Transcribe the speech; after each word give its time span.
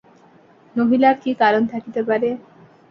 নহিলে 0.75 1.05
আর 1.07 1.17
কী 1.23 1.31
কারণ 1.41 1.63
থাকিতে 1.67 2.01
পারে! 2.03 2.29